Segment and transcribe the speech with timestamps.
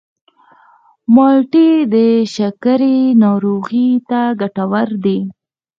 [1.15, 1.95] مالټې د
[2.35, 5.19] شکرې ناروغانو ته ګټورې دي.